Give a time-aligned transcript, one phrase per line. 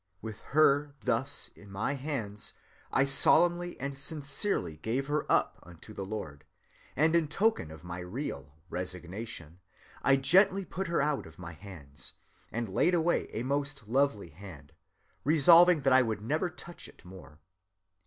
[0.19, 2.53] With her thus in my hands,
[2.91, 6.43] I solemnly and sincerely gave her up unto the Lord:
[6.95, 9.59] and in token of my real Resignation,
[10.01, 12.13] I gently put her out of my hands,
[12.51, 14.71] and laid away a most lovely hand,
[15.23, 17.39] resolving that I would never touch it more.